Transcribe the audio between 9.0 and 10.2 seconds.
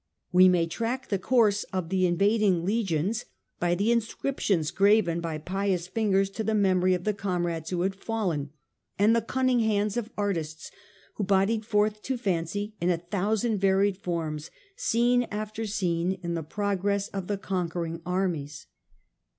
the cun ning hands of